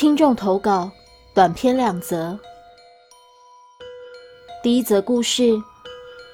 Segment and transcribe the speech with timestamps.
[0.00, 0.90] 听众投稿
[1.34, 2.38] 短篇两则。
[4.62, 5.60] 第一则故事：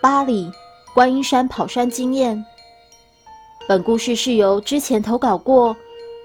[0.01, 0.49] 巴黎
[0.95, 2.47] 观音山跑山经验。
[3.67, 5.77] 本故事是由之前投稿过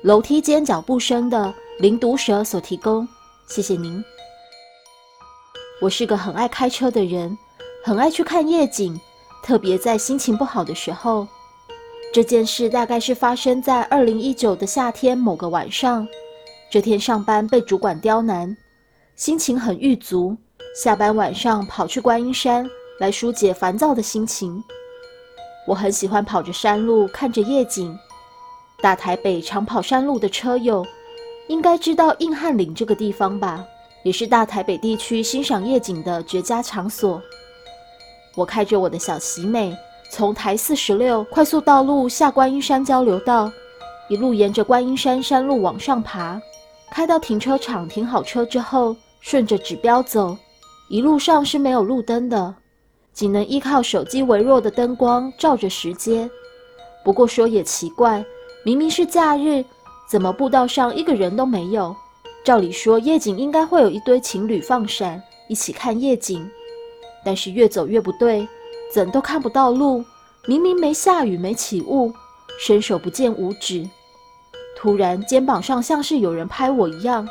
[0.04, 3.08] 楼梯间脚步声的零毒蛇所提供，
[3.47, 4.05] 谢谢您。
[5.81, 7.35] 我是个很爱开车的人，
[7.83, 8.96] 很爱去看夜景，
[9.42, 11.28] 特别在心情不好的时候。
[12.13, 16.08] 这件事大概是发生在二零一九的夏天某个晚上。
[16.72, 18.55] 这天上班被主管刁难，
[19.18, 20.38] 心情很郁卒。
[20.73, 22.66] 下班晚上跑去观音山
[22.98, 24.63] 来疏解烦躁的心情。
[25.68, 27.94] 我很喜欢跑着山路，看着夜景。
[28.82, 30.88] 大台北常跑山路的车友
[31.49, 33.62] 应该知道硬汉岭这个地方吧，
[34.05, 37.22] 也是大台北地区欣赏夜景的绝佳场所。
[38.34, 39.76] 我开着我的小喜美。
[40.10, 43.52] 从台四十六快速道路下观音山交流道，
[44.08, 46.41] 一路沿着观音山山路往上爬，
[46.91, 50.38] 开到停车场停好车之后，顺着指标走。
[50.90, 52.54] 一路上是没有路灯的，
[53.13, 56.29] 仅能依靠手机微弱的灯光照着石阶。
[57.01, 58.24] 不过说也奇怪，
[58.66, 59.63] 明明是假日，
[60.10, 61.96] 怎么步道上一个人都没有？
[62.43, 66.45] 照理说夜景应该会有一堆情侣放闪一起看夜景，
[67.23, 68.45] 但是越走越不对。
[68.94, 70.03] 怎都看不到路，
[70.45, 72.11] 明明没下雨，没起雾，
[72.59, 73.88] 伸手不见五指。
[74.81, 77.23] 突然，肩膀上像是有人拍我一样，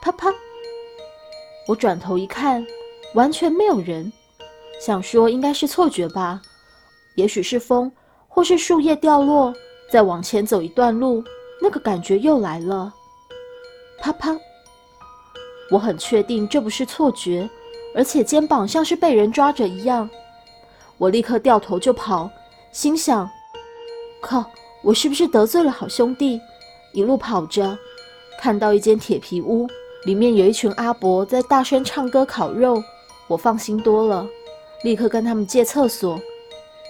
[0.00, 0.32] 啪啪。
[1.66, 2.66] 我转头一看，
[3.12, 4.10] 完全没有人。
[4.80, 6.40] 想说应该是错觉吧，
[7.16, 7.92] 也许是风，
[8.28, 9.52] 或是树叶掉落。
[9.92, 11.22] 再往前走一段路，
[11.60, 12.94] 那个感觉又来了，
[14.00, 14.34] 啪啪。
[15.70, 17.46] 我很确定这不是错觉，
[17.94, 20.08] 而且肩膀像是被人抓着一样。
[20.96, 22.30] 我立刻掉头就跑，
[22.72, 23.28] 心想
[24.22, 24.50] ：“靠，
[24.82, 26.40] 我是不是得罪了好兄弟？”
[26.92, 27.76] 一路跑着，
[28.40, 29.66] 看到一间铁皮屋，
[30.04, 32.82] 里面有一群阿伯在大声唱歌、烤肉，
[33.26, 34.26] 我放心多了，
[34.82, 36.18] 立刻跟他们借厕所，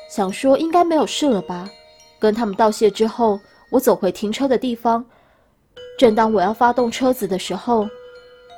[0.08, 1.68] 想说应该没有事了吧。
[2.20, 3.40] 跟他们道谢之后，
[3.70, 5.04] 我走回停车的地方。
[5.98, 7.88] 正当我要发动车子的时候，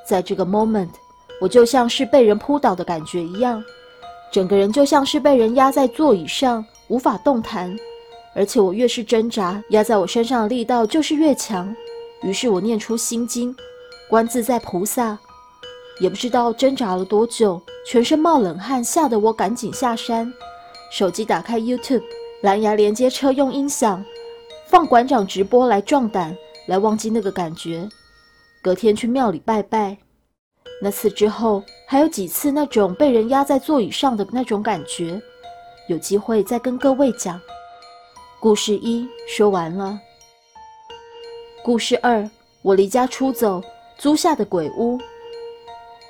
[0.07, 0.89] 在这个 moment，
[1.41, 3.63] 我就像是被人扑倒的感觉一样。
[4.31, 7.75] 整个人就像是被人压在座椅上，无法动弹，
[8.33, 11.75] 而且我越是挣扎，压在我身上的力道就是越强。
[12.23, 13.55] 于是我念出心经，
[14.09, 15.17] 观自在菩萨。
[15.99, 20.33] 也不知道挣扎了多久，全身冒冷汗，吓得我赶紧下山，
[20.91, 22.01] 手机打开 YouTube，
[22.41, 24.03] 蓝牙连接车用音响，
[24.67, 26.35] 放馆长直播来壮胆，
[26.67, 27.87] 来忘记那个感觉。
[28.63, 29.97] 隔天去庙里拜拜。
[30.81, 35.21] 那次之后，还有几次那种被人压在座椅上的那种感觉，
[35.87, 37.39] 有机会再跟各位讲。
[38.41, 39.99] 故事一说完了。
[41.63, 42.27] 故事二，
[42.63, 43.61] 我离家出走
[43.99, 44.97] 租下的鬼屋。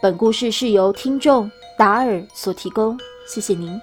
[0.02, 2.98] 本故事是由听众达尔所提供，
[3.28, 3.78] 谢谢您。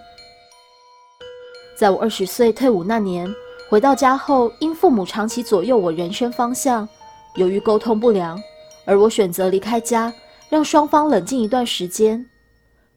[1.76, 3.30] 在我二十岁退伍那年，
[3.68, 6.88] 回到家后，因父母长期左右我人生方向，
[7.34, 8.42] 由于沟通不良，
[8.86, 10.10] 而我选择离开家。
[10.48, 12.24] 让双方冷静一段时间。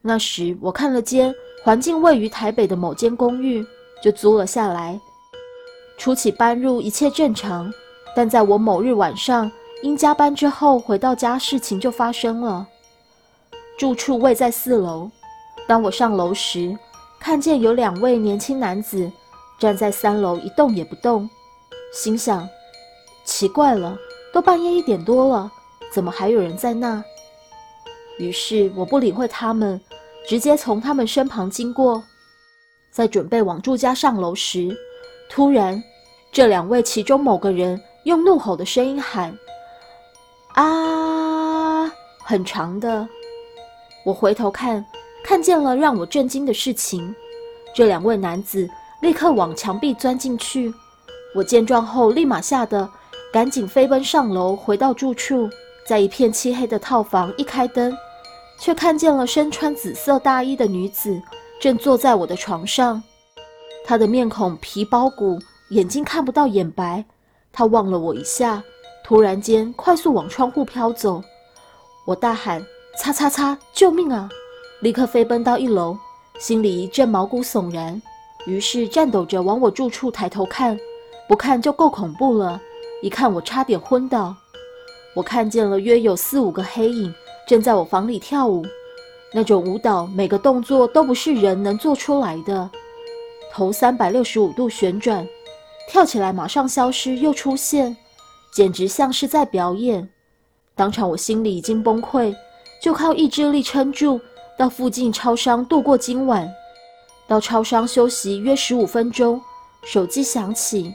[0.02, 3.68] 那时我看了间环境位于台北的某间公寓，
[4.02, 4.98] 就租了下来。
[6.02, 7.72] 初期搬入一切正常，
[8.16, 9.52] 但在我某日晚上
[9.84, 12.66] 因加班之后回到家，事情就发生了。
[13.78, 15.12] 住处位在四楼，
[15.68, 16.76] 当我上楼时，
[17.20, 19.12] 看见有两位年轻男子
[19.60, 21.30] 站在三楼一动也不动，
[21.94, 22.50] 心想：
[23.24, 23.96] 奇怪了，
[24.34, 25.52] 都半夜一点多了，
[25.94, 27.04] 怎么还有人在那？
[28.18, 29.80] 于是我不理会他们，
[30.28, 32.04] 直接从他们身旁经过。
[32.90, 34.76] 在准备往住家上楼时，
[35.30, 35.82] 突然，
[36.32, 39.38] 这两位其中某个人用怒吼的声音喊
[40.56, 41.92] ：“啊！”
[42.24, 43.06] 很长的。
[44.06, 44.86] 我回头看，
[45.26, 47.14] 看见了让我震惊的事情：
[47.76, 48.70] 这两位男子
[49.02, 50.74] 立刻往墙壁钻进去。
[51.36, 52.90] 我见状后，立马吓得
[53.34, 55.50] 赶紧飞奔上楼，回到住处。
[55.86, 57.94] 在一片漆黑的套房，一开灯，
[58.58, 61.22] 却看见了身穿紫色大衣的女子
[61.60, 63.04] 正坐在我的床上。
[63.84, 65.38] 她的面孔皮包骨，
[65.72, 67.04] 眼睛看不到眼白。
[67.52, 68.64] 他望了我一下，
[69.04, 71.22] 突然间快速往窗户飘走。
[72.06, 72.66] 我大喊
[72.98, 73.58] ：“擦擦擦！
[73.74, 74.30] 救命啊！”
[74.82, 75.98] 立刻飞奔到一楼，
[76.40, 78.02] 心里一阵毛骨悚然。
[78.48, 80.80] 于是颤抖着往我住处抬头看，
[81.28, 82.60] 不看就够恐怖了，
[83.02, 84.36] 一看我差点昏倒。
[85.14, 87.14] 我看见了约有四五个黑影
[87.48, 88.66] 正在我房里跳舞，
[89.34, 92.70] 那种舞蹈每个动作都不是人能做出来的，
[93.52, 95.28] 头三百六十五度旋转，
[95.92, 97.98] 跳起来马上消失又出现，
[98.54, 100.08] 简直像是在表演。
[100.74, 102.34] 当场我心里已经崩溃，
[102.82, 104.18] 就靠意志力撑住，
[104.58, 106.50] 到附近超商度过今晚。
[107.28, 109.42] 到超商休息约十五分钟，
[109.84, 110.94] 手机响起，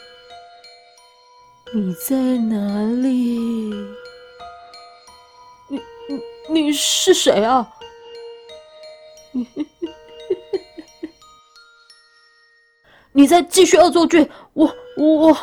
[1.72, 3.72] 你在哪里？
[6.48, 7.72] 你是谁啊？”
[13.12, 14.30] 你在继续恶作剧？
[14.52, 15.36] 我我。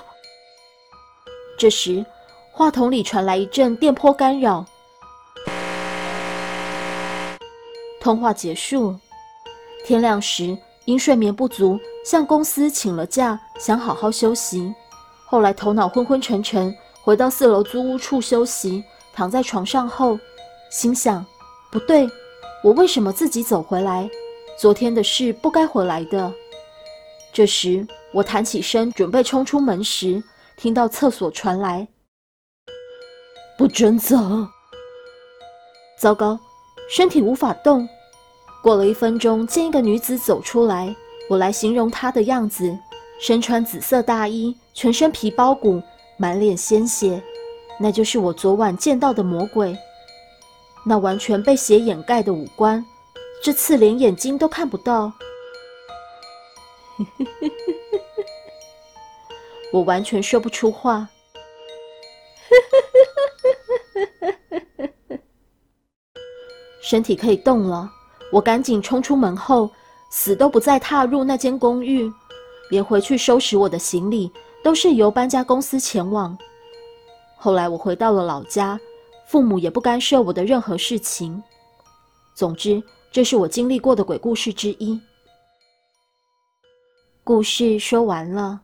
[1.57, 2.05] 这时，
[2.51, 4.65] 话筒里传来一阵电波干扰，
[7.99, 8.95] 通话结束。
[9.85, 14.73] 天亮时，因睡眠不足，向公司请了假，想好好休息。
[15.25, 18.83] 后来头脑昏昏沉沉，回到四楼租屋处休息，
[19.13, 20.19] 躺在床上后，
[20.73, 21.23] 心想：
[21.71, 22.09] 不对，
[22.63, 24.09] 我为什么自己走回来？
[24.57, 26.33] 昨天的事不该回来的。
[27.31, 30.21] 这时，我弹起身准备冲出门时，
[30.57, 31.87] 听到厕所传来
[33.55, 34.17] ：“不准走！”
[35.95, 36.39] 糟糕，
[36.89, 37.87] 身体无法动。
[38.63, 40.95] 过了一分钟，见一个女子走出来，
[41.29, 42.75] 我来形容她的样子：
[43.21, 45.79] 身穿紫色大衣，全身皮包骨，
[46.17, 47.21] 满脸鲜血，
[47.79, 49.77] 那就是我昨晚见到的魔鬼。
[50.85, 52.85] 那完全被血掩盖的五官，
[53.41, 55.11] 这次连眼睛都看不到。
[59.71, 61.07] 我完全说不出话。
[66.81, 67.89] 身体可以动了，
[68.31, 69.71] 我赶紧冲出门后，
[70.11, 72.11] 死都不再踏入那间公寓，
[72.69, 74.31] 连回去收拾我的行李
[74.63, 76.37] 都是由搬家公司前往。
[77.35, 78.79] 后来我回到了老家，
[79.33, 81.41] 父母也不干涉我的任何事情。
[82.35, 85.01] 总之，这是我经历过的鬼故事之一。
[87.23, 88.61] 故事说完了。